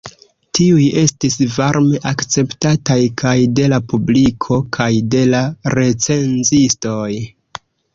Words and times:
Tiuj 0.59 0.85
estis 1.01 1.37
varme 1.57 1.99
akceptataj 2.13 2.97
kaj 3.25 3.37
de 3.61 3.69
la 3.77 3.81
publiko 3.95 4.61
kaj 4.81 4.93
de 5.15 5.25
la 5.37 5.47
recenzistoj. 5.81 7.11